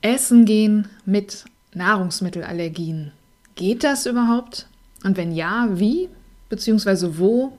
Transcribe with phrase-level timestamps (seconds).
[0.00, 3.10] Essen gehen mit Nahrungsmittelallergien.
[3.56, 4.68] Geht das überhaupt?
[5.02, 6.08] Und wenn ja, wie?
[6.48, 7.58] Beziehungsweise wo?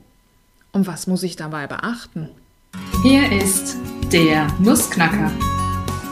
[0.72, 2.30] Und was muss ich dabei beachten?
[3.02, 3.76] Hier ist
[4.10, 5.30] der Nussknacker,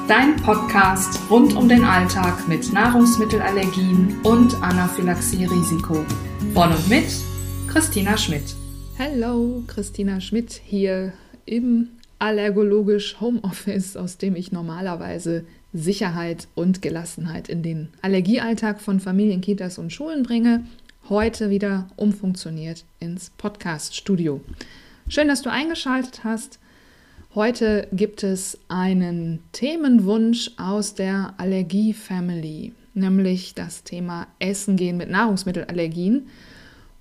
[0.06, 6.04] dein Podcast rund um den Alltag mit Nahrungsmittelallergien und Anaphylaxie-Risiko.
[6.52, 7.06] Von und mit
[7.68, 8.54] Christina Schmidt.
[8.98, 11.14] Hallo, Christina Schmidt hier
[11.46, 11.88] im
[12.18, 19.78] allergologisch Homeoffice, aus dem ich normalerweise Sicherheit und Gelassenheit in den Allergiealltag von Familien, Kitas
[19.78, 20.64] und Schulen bringe.
[21.08, 24.40] Heute wieder umfunktioniert ins Podcast-Studio.
[25.08, 26.58] Schön, dass du eingeschaltet hast.
[27.34, 36.28] Heute gibt es einen Themenwunsch aus der Allergie-Family, nämlich das Thema Essen gehen mit Nahrungsmittelallergien.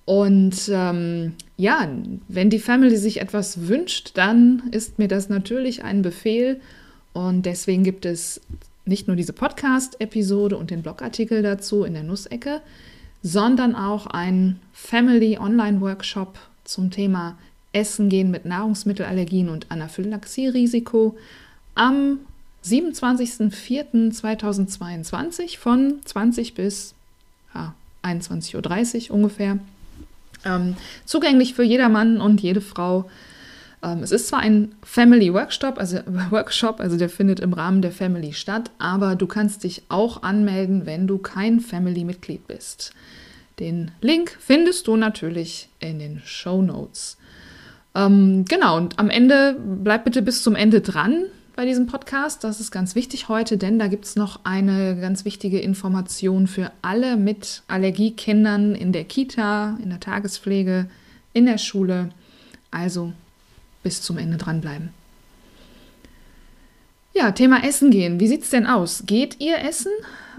[0.08, 1.88] Und ähm, ja,
[2.30, 6.62] wenn die Family sich etwas wünscht, dann ist mir das natürlich ein Befehl.
[7.12, 8.40] Und deswegen gibt es
[8.86, 12.62] nicht nur diese Podcast-Episode und den Blogartikel dazu in der Nussecke,
[13.22, 17.38] sondern auch einen Family Online-Workshop zum Thema
[17.74, 21.18] Essen gehen mit Nahrungsmittelallergien und Anaphylaxie-Risiko
[21.76, 22.20] am
[22.64, 26.96] 27.04.2022 von 20 bis
[27.54, 29.60] ja, 21.30 Uhr ungefähr.
[30.48, 33.10] Ähm, zugänglich für jedermann und jede Frau.
[33.84, 37.92] Ähm, es ist zwar ein Family Workshop, also Workshop, also der findet im Rahmen der
[37.92, 42.94] Family statt, aber du kannst dich auch anmelden, wenn du kein Family-Mitglied bist.
[43.60, 47.18] Den Link findest du natürlich in den Show Notes.
[47.96, 51.26] Ähm, genau, und am Ende bleib bitte bis zum Ende dran
[51.58, 52.44] bei diesem Podcast.
[52.44, 56.72] Das ist ganz wichtig heute, denn da gibt es noch eine ganz wichtige Information für
[56.84, 60.88] alle mit Allergiekindern in der Kita, in der Tagespflege,
[61.34, 62.10] in der Schule.
[62.70, 63.12] Also
[63.82, 64.90] bis zum Ende dranbleiben.
[67.16, 68.20] Ja, Thema Essen gehen.
[68.20, 69.04] Wie sieht es denn aus?
[69.08, 69.92] Geht ihr essen?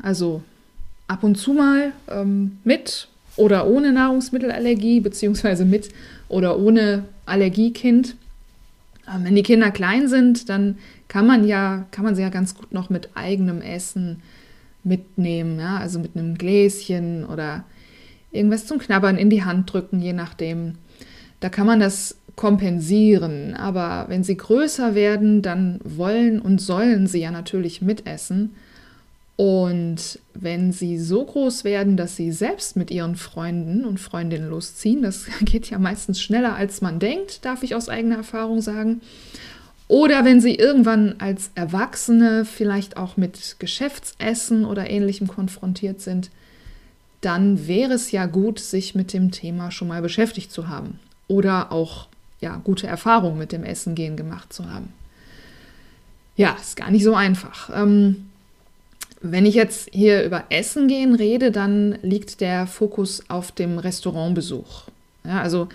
[0.02, 0.42] Also
[1.08, 5.88] ab und zu mal ähm, mit oder ohne Nahrungsmittelallergie, beziehungsweise mit
[6.28, 8.14] oder ohne Allergiekind.
[9.12, 12.54] Ähm, wenn die Kinder klein sind, dann kann man ja, kann man sie ja ganz
[12.54, 14.22] gut noch mit eigenem Essen
[14.84, 15.78] mitnehmen, ja?
[15.78, 17.64] also mit einem Gläschen oder
[18.30, 20.74] irgendwas zum Knabbern in die Hand drücken, je nachdem.
[21.40, 27.20] Da kann man das kompensieren, aber wenn sie größer werden, dann wollen und sollen sie
[27.20, 28.54] ja natürlich mitessen.
[29.38, 35.00] Und wenn sie so groß werden, dass sie selbst mit ihren Freunden und Freundinnen losziehen,
[35.00, 39.00] das geht ja meistens schneller als man denkt, darf ich aus eigener Erfahrung sagen,
[39.86, 46.30] oder wenn sie irgendwann als Erwachsene vielleicht auch mit Geschäftsessen oder ähnlichem konfrontiert sind,
[47.20, 50.98] dann wäre es ja gut, sich mit dem Thema schon mal beschäftigt zu haben
[51.28, 52.08] oder auch
[52.40, 54.92] ja, gute Erfahrungen mit dem Essen gehen gemacht zu haben.
[56.34, 57.70] Ja, ist gar nicht so einfach.
[57.72, 58.28] Ähm,
[59.20, 64.84] wenn ich jetzt hier über Essen gehen rede, dann liegt der Fokus auf dem Restaurantbesuch.
[65.24, 65.68] Ja, also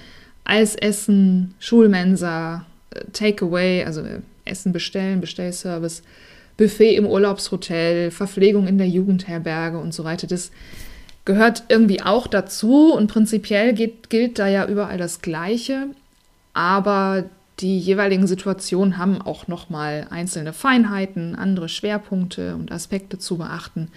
[0.44, 2.66] als Essen, Schulmensa,
[3.12, 6.04] Takeaway, also äh, Essen bestellen, Bestellservice,
[6.58, 10.28] Buffet im Urlaubshotel, Verpflegung in der Jugendherberge und so weiter.
[10.28, 10.52] Das
[11.26, 15.88] gehört irgendwie auch dazu und prinzipiell geht, gilt da ja überall das Gleiche,
[16.54, 17.26] aber
[17.60, 23.90] die jeweiligen Situationen haben auch nochmal einzelne Feinheiten, andere Schwerpunkte und Aspekte zu beachten.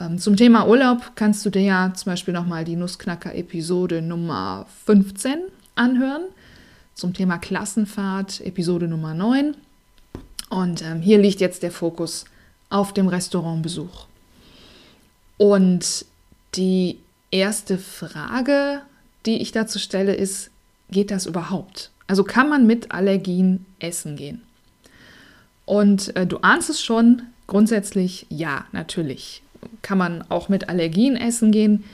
[0.00, 5.38] Ähm, zum Thema Urlaub kannst du dir ja zum Beispiel nochmal die Nussknacker-Episode Nummer 15
[5.74, 6.22] anhören
[6.94, 9.56] zum Thema Klassenfahrt, Episode Nummer 9.
[10.50, 12.26] Und ähm, hier liegt jetzt der Fokus
[12.68, 14.06] auf dem Restaurantbesuch.
[15.38, 16.04] Und
[16.54, 16.98] die
[17.30, 18.82] erste Frage,
[19.24, 20.50] die ich dazu stelle, ist,
[20.90, 21.91] geht das überhaupt?
[22.06, 24.42] Also kann man mit Allergien essen gehen?
[25.64, 29.42] Und äh, du ahnst es schon, grundsätzlich ja, natürlich.
[29.82, 31.84] Kann man auch mit Allergien essen gehen,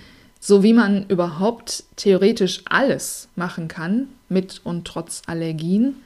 [0.41, 5.97] so wie man überhaupt theoretisch alles machen kann, mit und trotz Allergien.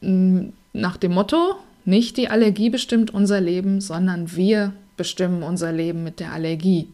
[0.00, 6.04] Mm, nach dem Motto, nicht die Allergie bestimmt unser Leben, sondern wir bestimmen unser Leben
[6.04, 6.88] mit der Allergie.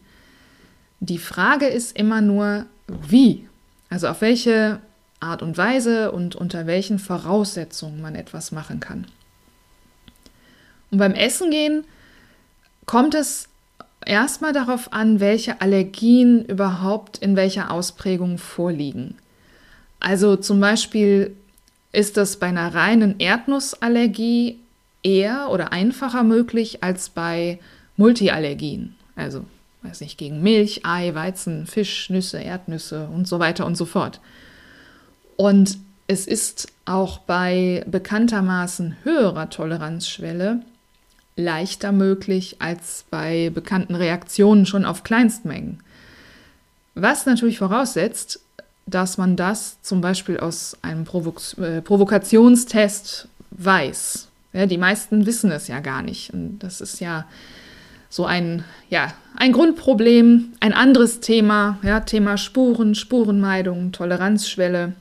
[1.00, 3.46] Die Frage ist immer nur, wie?
[3.88, 4.80] Also auf welche
[5.20, 9.06] Art und Weise und unter welchen Voraussetzungen man etwas machen kann.
[10.90, 11.84] Und beim Essen gehen
[12.86, 13.48] kommt es
[14.04, 19.16] erstmal darauf an, welche Allergien überhaupt in welcher Ausprägung vorliegen.
[20.00, 21.36] Also zum Beispiel
[21.92, 24.58] ist das bei einer reinen Erdnussallergie
[25.02, 27.58] eher oder einfacher möglich als bei
[27.96, 28.96] Multiallergien.
[29.16, 29.44] Also,
[29.82, 34.20] weiß nicht, gegen Milch, Ei, Weizen, Fisch, Nüsse, Erdnüsse und so weiter und so fort.
[35.40, 40.60] Und es ist auch bei bekanntermaßen höherer Toleranzschwelle
[41.34, 45.82] leichter möglich als bei bekannten Reaktionen schon auf Kleinstmengen.
[46.94, 48.40] Was natürlich voraussetzt,
[48.84, 54.28] dass man das zum Beispiel aus einem Provo äh, Provokationstest weiß.
[54.52, 56.34] Ja, die meisten wissen es ja gar nicht.
[56.34, 57.24] Und das ist ja
[58.10, 64.92] so ein, ja, ein Grundproblem, ein anderes Thema, ja, Thema Spuren, Spurenmeidung, Toleranzschwelle.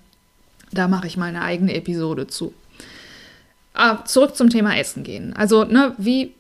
[0.72, 2.54] Da mache ich mal eine eigene Episode zu.
[3.74, 5.34] Aber ah, zurück zum Thema Essen gehen.
[5.34, 6.34] Also, ne, wie,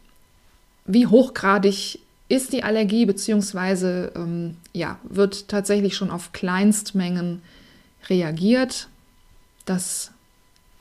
[0.86, 7.42] wie hochgradig ist die Allergie, beziehungsweise ähm, ja, wird tatsächlich schon auf Kleinstmengen
[8.10, 8.88] reagiert.
[9.66, 10.12] Das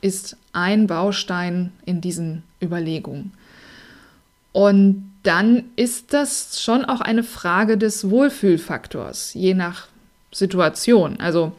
[0.00, 3.32] ist ein Baustein in diesen Überlegungen.
[4.52, 9.88] Und dann ist das schon auch eine Frage des Wohlfühlfaktors, je nach
[10.32, 11.20] Situation.
[11.20, 11.52] Also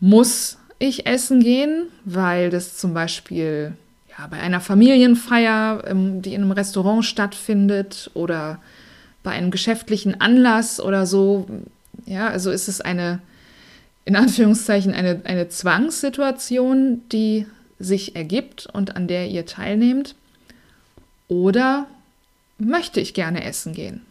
[0.00, 3.76] muss ich essen gehen, weil das zum Beispiel
[4.16, 8.60] ja, bei einer Familienfeier, ähm, die in einem Restaurant stattfindet oder
[9.22, 11.46] bei einem geschäftlichen Anlass oder so,
[12.06, 13.20] ja, also ist es eine,
[14.04, 17.46] in Anführungszeichen, eine, eine Zwangssituation, die
[17.78, 20.14] sich ergibt und an der ihr teilnehmt.
[21.28, 21.86] Oder
[22.58, 24.02] möchte ich gerne essen gehen,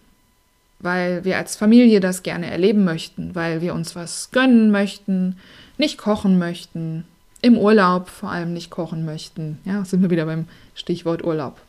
[0.83, 5.37] weil wir als Familie das gerne erleben möchten, weil wir uns was gönnen möchten,
[5.77, 7.05] nicht kochen möchten,
[7.41, 9.59] im Urlaub vor allem nicht kochen möchten.
[9.65, 10.45] Ja, sind wir wieder beim
[10.75, 11.59] Stichwort Urlaub.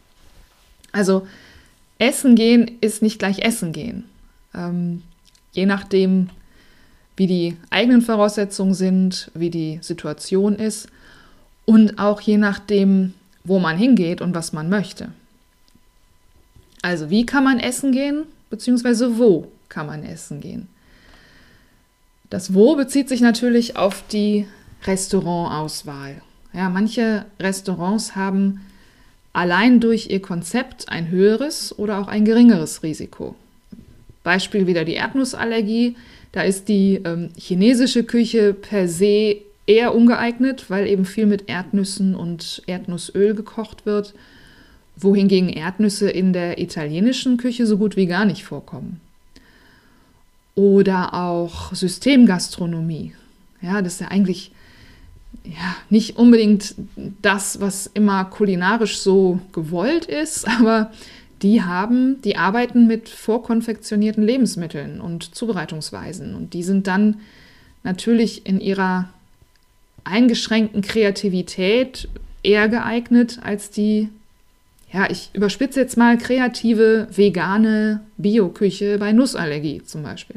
[0.93, 1.27] Also
[1.99, 4.05] Essen gehen ist nicht gleich Essen gehen.
[4.53, 5.03] Ähm,
[5.53, 6.29] je nachdem,
[7.17, 10.89] wie die eigenen Voraussetzungen sind, wie die Situation ist
[11.65, 13.15] und auch je nachdem,
[13.45, 15.11] wo man hingeht und was man möchte.
[16.83, 20.69] Also wie kann man essen gehen, beziehungsweise wo kann man essen gehen?
[22.31, 24.47] Das Wo bezieht sich natürlich auf die
[24.85, 26.23] Restaurantauswahl.
[26.53, 28.61] Ja, manche Restaurants haben
[29.33, 33.35] allein durch ihr Konzept ein höheres oder auch ein geringeres Risiko.
[34.23, 35.97] Beispiel wieder die Erdnussallergie.
[36.31, 42.15] Da ist die ähm, chinesische Küche per se eher ungeeignet, weil eben viel mit Erdnüssen
[42.15, 44.15] und Erdnussöl gekocht wird,
[44.97, 49.01] wohingegen Erdnüsse in der italienischen Küche so gut wie gar nicht vorkommen.
[50.55, 53.13] Oder auch Systemgastronomie.
[53.61, 54.53] Ja, das ist ja eigentlich
[55.45, 56.75] ja, nicht unbedingt
[57.23, 60.93] das, was immer kulinarisch so gewollt ist, aber
[61.43, 67.21] die haben, die arbeiten mit vorkonfektionierten Lebensmitteln und Zubereitungsweisen und die sind dann
[67.83, 69.09] natürlich in ihrer
[70.05, 72.09] eingeschränkten Kreativität
[72.43, 74.09] eher geeignet als die,
[74.95, 80.37] ja, ich überspitze jetzt mal kreative vegane Bioküche bei Nussallergie zum Beispiel.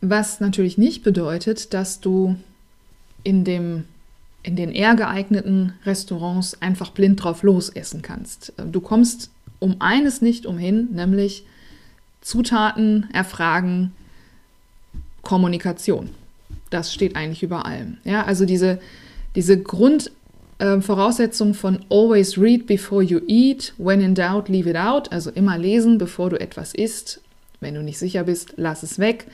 [0.00, 2.34] Was natürlich nicht bedeutet, dass du
[3.22, 3.84] in, dem,
[4.42, 8.52] in den eher geeigneten Restaurants einfach blind drauf los essen kannst.
[8.56, 9.30] Du kommst
[9.60, 11.44] um eines nicht umhin, nämlich
[12.20, 13.92] Zutaten erfragen,
[15.22, 16.10] Kommunikation.
[16.70, 17.98] Das steht eigentlich über allem.
[18.02, 18.80] Ja, also diese,
[19.36, 20.17] diese Grundvoraussetzung
[20.58, 25.58] äh, von always read before you eat, when in doubt, leave it out, also immer
[25.58, 27.20] lesen, bevor du etwas isst.
[27.60, 29.26] Wenn du nicht sicher bist, lass es weg.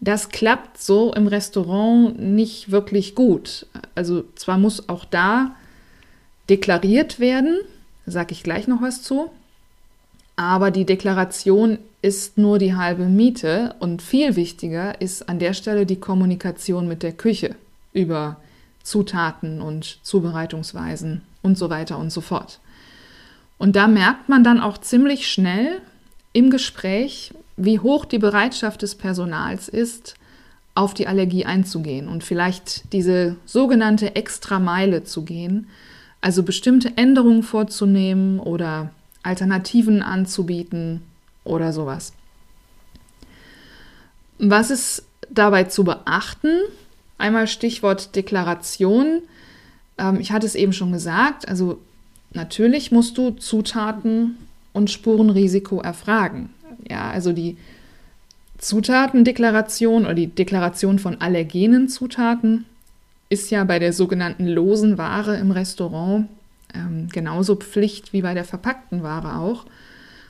[0.00, 3.66] Das klappt so im Restaurant nicht wirklich gut.
[3.94, 5.56] Also zwar muss auch da
[6.48, 7.58] deklariert werden,
[8.06, 9.30] sage ich gleich noch was zu,
[10.36, 15.84] aber die Deklaration ist nur die halbe Miete und viel wichtiger ist an der Stelle
[15.84, 17.56] die Kommunikation mit der Küche
[17.92, 18.36] über
[18.82, 22.60] Zutaten und Zubereitungsweisen und so weiter und so fort.
[23.58, 25.80] Und da merkt man dann auch ziemlich schnell
[26.32, 30.14] im Gespräch, wie hoch die Bereitschaft des Personals ist,
[30.74, 35.66] auf die Allergie einzugehen und vielleicht diese sogenannte Extrameile zu gehen,
[36.20, 38.90] also bestimmte Änderungen vorzunehmen oder
[39.24, 41.02] Alternativen anzubieten
[41.42, 42.12] oder sowas.
[44.38, 46.60] Was ist dabei zu beachten?
[47.18, 49.22] Einmal Stichwort Deklaration.
[49.98, 51.78] Ähm, ich hatte es eben schon gesagt, also
[52.32, 54.36] natürlich musst du Zutaten
[54.72, 56.50] und Spurenrisiko erfragen.
[56.88, 57.56] Ja, also die
[58.58, 62.64] Zutatendeklaration oder die Deklaration von allergenen Zutaten
[63.28, 66.28] ist ja bei der sogenannten losen Ware im Restaurant
[66.74, 69.66] ähm, genauso Pflicht wie bei der verpackten Ware auch.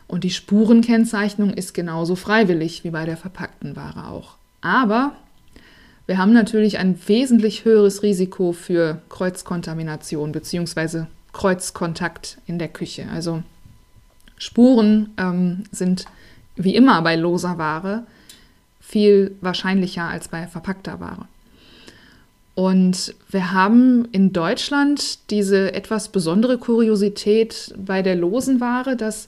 [0.07, 4.37] Und die Spurenkennzeichnung ist genauso freiwillig wie bei der verpackten Ware auch.
[4.63, 5.13] Aber
[6.09, 11.05] wir haben natürlich ein wesentlich höheres Risiko für Kreuzkontamination bzw.
[11.35, 13.07] Kreuzkontakt in der Küche.
[13.13, 13.43] Also
[14.39, 16.07] Spuren ähm, sind
[16.57, 18.07] wie immer bei loser Ware
[18.81, 21.29] viel wahrscheinlicher als bei verpackter Ware.
[22.55, 29.27] Und wir haben in Deutschland diese etwas besondere Kuriosität bei der losen Ware, dass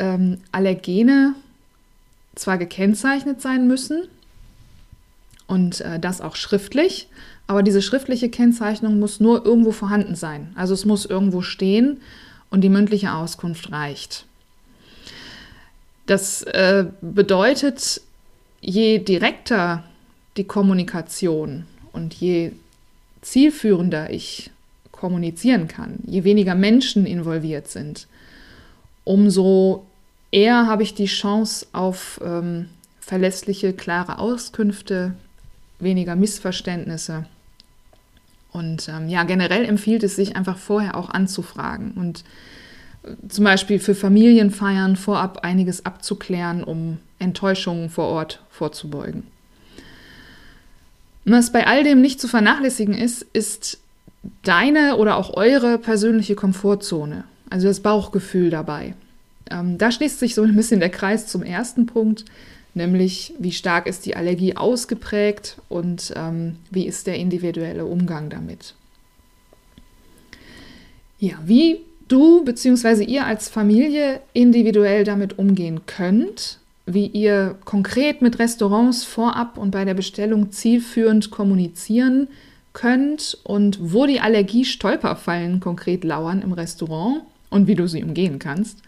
[0.00, 1.36] ähm, Allergene
[2.34, 4.08] zwar gekennzeichnet sein müssen
[5.46, 7.08] und äh, das auch schriftlich,
[7.46, 10.52] aber diese schriftliche Kennzeichnung muss nur irgendwo vorhanden sein.
[10.56, 12.00] Also es muss irgendwo stehen
[12.50, 14.24] und die mündliche Auskunft reicht.
[16.06, 18.00] Das äh, bedeutet,
[18.60, 19.84] je direkter
[20.36, 22.52] die Kommunikation und je
[23.22, 24.50] zielführender ich
[24.92, 28.06] kommunizieren kann, je weniger Menschen involviert sind,
[29.04, 29.84] umso
[30.30, 32.68] eher habe ich die Chance auf ähm,
[33.00, 35.14] verlässliche, klare Auskünfte,
[35.78, 37.26] weniger Missverständnisse.
[38.52, 42.24] Und ähm, ja, generell empfiehlt es sich einfach vorher auch anzufragen und
[43.02, 49.24] äh, zum Beispiel für Familienfeiern vorab einiges abzuklären, um Enttäuschungen vor Ort vorzubeugen.
[51.26, 53.78] Was bei all dem nicht zu vernachlässigen ist, ist
[54.42, 58.94] deine oder auch eure persönliche Komfortzone, also das Bauchgefühl dabei.
[59.50, 62.24] Ähm, da schließt sich so ein bisschen der Kreis zum ersten Punkt,
[62.76, 68.74] nämlich wie stark ist die Allergie ausgeprägt und ähm, wie ist der individuelle Umgang damit.
[71.18, 73.04] Ja, wie du bzw.
[73.04, 79.84] ihr als Familie individuell damit umgehen könnt, wie ihr konkret mit Restaurants vorab und bei
[79.84, 82.28] der Bestellung zielführend kommunizieren
[82.74, 88.82] könnt und wo die Allergie-Stolperfallen konkret lauern im Restaurant und wie du sie umgehen kannst.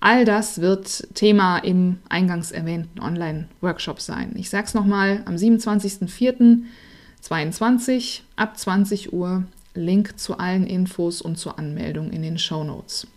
[0.00, 4.32] All das wird Thema im eingangs erwähnten Online-Workshop sein.
[4.36, 9.42] Ich sage es nochmal, am 27.04.22 ab 20 Uhr
[9.74, 13.08] Link zu allen Infos und zur Anmeldung in den Show Notes.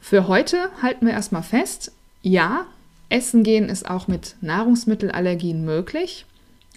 [0.00, 2.66] Für heute halten wir erstmal fest, ja,
[3.08, 6.26] Essen gehen ist auch mit Nahrungsmittelallergien möglich.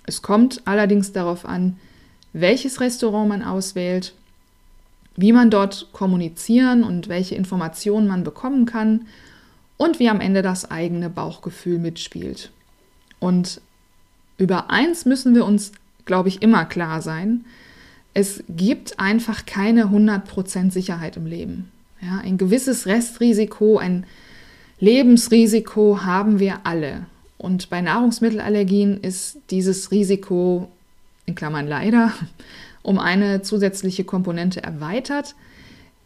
[0.05, 1.77] Es kommt allerdings darauf an,
[2.33, 4.13] welches Restaurant man auswählt
[5.15, 9.07] wie man dort kommunizieren und welche Informationen man bekommen kann
[9.77, 12.51] und wie am Ende das eigene Bauchgefühl mitspielt.
[13.19, 13.61] Und
[14.37, 15.71] über eins müssen wir uns,
[16.05, 17.45] glaube ich, immer klar sein.
[18.13, 21.71] Es gibt einfach keine 100% Sicherheit im Leben.
[22.01, 24.05] Ja, ein gewisses Restrisiko, ein
[24.79, 27.05] Lebensrisiko haben wir alle.
[27.37, 30.69] Und bei Nahrungsmittelallergien ist dieses Risiko,
[31.25, 32.11] in Klammern leider,
[32.83, 35.35] um eine zusätzliche Komponente erweitert,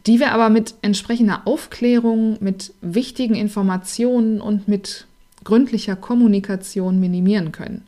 [0.06, 5.06] die wir aber mit entsprechender Aufklärung, mit wichtigen Informationen und mit
[5.44, 7.86] gründlicher Kommunikation minimieren können.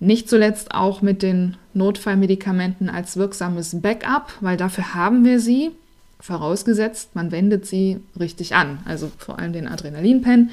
[0.00, 5.70] Nicht zuletzt auch mit den Notfallmedikamenten als wirksames Backup, weil dafür haben wir sie,
[6.20, 10.50] vorausgesetzt, man wendet sie richtig an, also vor allem den Adrenalinpen.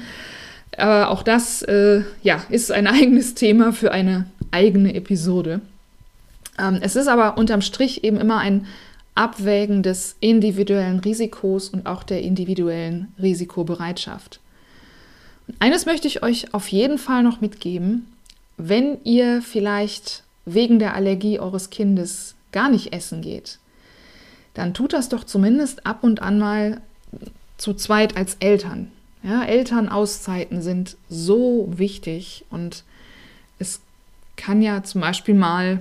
[0.72, 5.60] Äh, auch das äh, ja, ist ein eigenes Thema für eine eigene Episode.
[6.58, 8.66] Ähm, es ist aber unterm Strich eben immer ein
[9.14, 14.40] Abwägen des individuellen Risikos und auch der individuellen Risikobereitschaft.
[15.58, 18.06] eines möchte ich euch auf jeden Fall noch mitgeben,
[18.58, 23.58] wenn ihr vielleicht wegen der Allergie eures Kindes gar nicht essen geht,
[24.54, 26.80] dann tut das doch zumindest ab und an mal
[27.56, 28.90] zu zweit als Eltern.
[29.22, 32.84] Ja, Elternauszeiten sind so wichtig und
[33.58, 33.80] es
[34.36, 35.80] kann ja zum Beispiel mal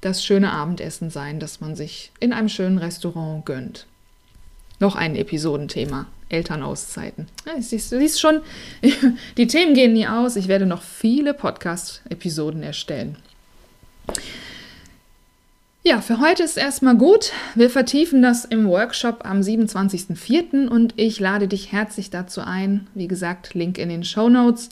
[0.00, 3.86] das schöne Abendessen sein, das man sich in einem schönen Restaurant gönnt.
[4.78, 6.06] Noch ein Episodenthema.
[6.28, 7.26] Elternauszeiten.
[7.46, 8.40] Ja, siehst, du siehst schon,
[9.36, 10.36] die Themen gehen nie aus.
[10.36, 13.16] Ich werde noch viele Podcast-Episoden erstellen.
[15.84, 17.32] Ja, für heute ist erstmal gut.
[17.54, 20.68] Wir vertiefen das im Workshop am 27.04.
[20.68, 22.88] und ich lade dich herzlich dazu ein.
[22.94, 24.68] Wie gesagt, Link in den Show Notes.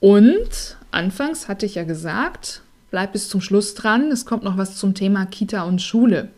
[0.00, 2.62] Und anfangs hatte ich ja gesagt,
[2.94, 4.12] bleib bis zum Schluss dran.
[4.12, 6.28] Es kommt noch was zum Thema Kita und Schule.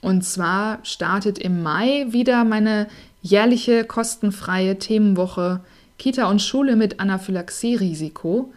[0.00, 2.88] Und zwar startet im Mai wieder meine
[3.22, 5.60] jährliche kostenfreie Themenwoche
[5.96, 8.52] Kita und Schule mit Anaphylaxie-Risiko.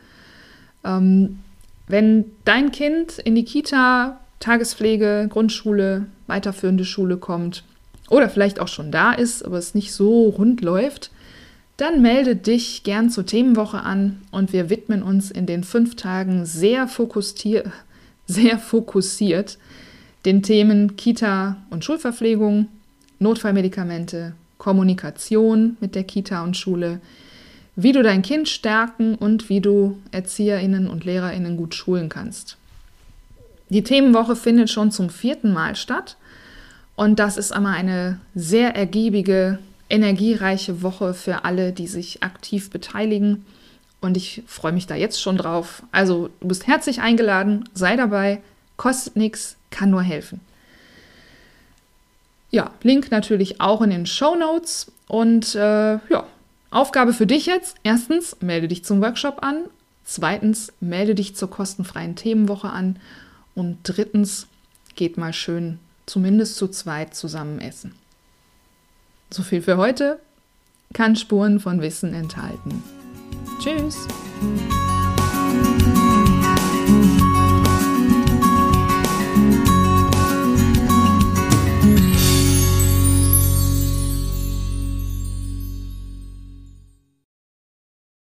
[0.83, 1.37] Ähm,
[1.87, 7.63] wenn dein Kind in die Kita, Tagespflege, Grundschule, weiterführende Schule kommt
[8.09, 11.11] oder vielleicht auch schon da ist, aber es nicht so rund läuft,
[11.77, 16.45] dann melde dich gern zur Themenwoche an und wir widmen uns in den fünf Tagen
[16.45, 17.71] sehr, fokussier
[18.27, 19.57] sehr fokussiert
[20.25, 22.67] den Themen Kita und Schulverpflegung,
[23.19, 26.99] Notfallmedikamente, Kommunikation mit der Kita und Schule,
[27.77, 32.57] wie du dein Kind stärken und wie du Erzieherinnen und Lehrerinnen gut schulen kannst.
[33.69, 36.17] Die Themenwoche findet schon zum vierten Mal statt
[36.97, 43.45] und das ist einmal eine sehr ergiebige energiereiche Woche für alle, die sich aktiv beteiligen.
[44.01, 45.83] Und ich freue mich da jetzt schon drauf.
[45.91, 48.41] Also, du bist herzlich eingeladen, sei dabei.
[48.75, 50.39] kostet nichts, kann nur helfen.
[52.51, 54.91] Ja, Link natürlich auch in den Show Notes.
[55.07, 56.27] Und äh, ja,
[56.69, 57.75] Aufgabe für dich jetzt.
[57.83, 59.65] Erstens, melde dich zum Workshop an.
[60.05, 62.99] Zweitens, melde dich zur kostenfreien Themenwoche an.
[63.55, 64.47] Und drittens,
[64.95, 67.93] geht mal schön zumindest zu zweit zusammen essen.
[69.29, 70.19] So viel für heute.
[70.93, 72.83] Kann Spuren von Wissen enthalten.
[73.59, 74.07] Tschüss.